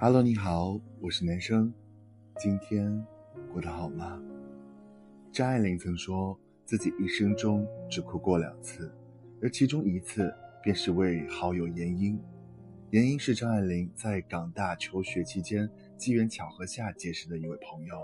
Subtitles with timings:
[0.00, 1.74] Hello，你好，我是男生，
[2.38, 3.04] 今天
[3.52, 4.22] 过得好吗？
[5.32, 8.94] 张爱玲曾说自己一生中只哭过两次，
[9.42, 10.32] 而其中一次
[10.62, 12.16] 便是为好友严英。
[12.92, 18.00] 严英是张爱玲在港大求学期间机缘巧合下结识的一位朋友，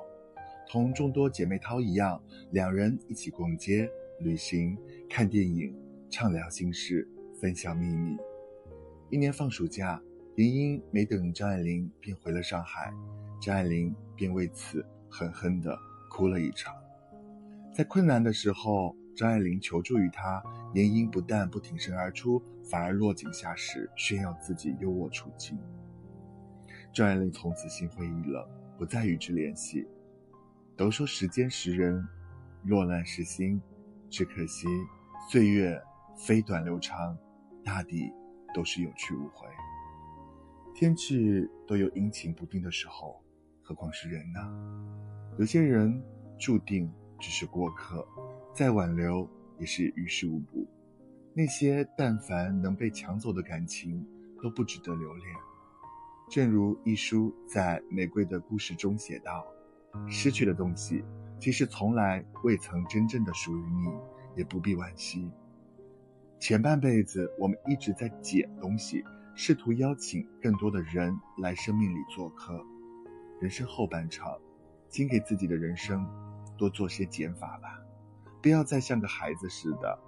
[0.68, 2.20] 同众多姐妹淘一样，
[2.50, 3.88] 两人一起逛街、
[4.18, 4.76] 旅行、
[5.08, 5.72] 看电影、
[6.10, 7.08] 畅聊心事、
[7.40, 8.16] 分享秘密。
[9.10, 10.02] 一年放暑假，
[10.36, 12.92] 林英没等张爱玲便回了上海，
[13.40, 15.78] 张爱玲便为此狠狠地
[16.10, 16.74] 哭了一场。
[17.72, 25.56] 在困难的时候，张爱玲求助于他，林英不但不挺身而出，反而落井下石，炫耀自己优渥处境。
[26.92, 28.44] 张爱玲从此心灰意冷，
[28.76, 29.86] 不再与之联系。
[30.76, 32.04] 都说时间识人，
[32.64, 33.62] 落难识心，
[34.10, 34.66] 只可惜
[35.30, 35.80] 岁月
[36.16, 37.16] 飞短流长，
[37.64, 38.10] 大抵
[38.52, 39.46] 都是有去无回。
[40.74, 43.22] 天气都有阴晴不定的时候，
[43.62, 44.40] 何况是人呢？
[45.38, 46.02] 有些人
[46.38, 46.92] 注定。
[47.20, 48.06] 只是过客，
[48.52, 49.26] 再挽留
[49.58, 50.66] 也是于事无补。
[51.32, 54.04] 那些但凡能被抢走的感情，
[54.42, 55.26] 都不值得留恋。
[56.28, 59.46] 正如一书在《玫瑰的故事》中写道
[60.10, 61.02] ：“失去的东西，
[61.38, 63.88] 其实从来未曾真正的属于你，
[64.36, 65.30] 也不必惋惜。
[66.38, 69.02] 前半辈子，我们一直在捡东西，
[69.34, 72.64] 试图邀请更多的人来生命里做客。
[73.40, 74.38] 人生后半场，
[74.88, 76.06] 请给自己的人生。”
[76.56, 77.80] 多做些减法吧，
[78.40, 79.98] 不要再像个孩子似的，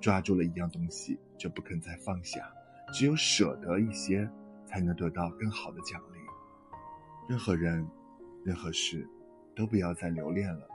[0.00, 2.48] 抓住了一样东西就不肯再放下。
[2.92, 4.30] 只有舍得一些，
[4.64, 6.18] 才能得到更好的奖励。
[7.28, 7.84] 任何人，
[8.44, 9.04] 任何事，
[9.56, 10.68] 都不要再留恋了。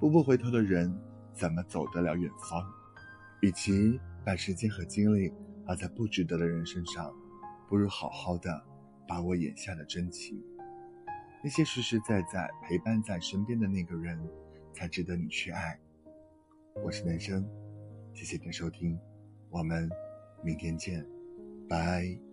[0.00, 0.98] 步步回头的人，
[1.34, 2.66] 怎么走得了远方？
[3.42, 5.30] 与其把时间和精力
[5.70, 7.14] 花在不值得的人身上，
[7.68, 8.60] 不如好好的
[9.06, 10.36] 把握眼下的真情。
[11.44, 14.18] 那些实实在在陪伴在身边的那个人，
[14.74, 15.78] 才值得你去爱。
[16.82, 17.48] 我是男生，
[18.12, 18.98] 谢谢你的收听，
[19.48, 19.88] 我们
[20.42, 21.06] 明天见，
[21.68, 22.29] 拜。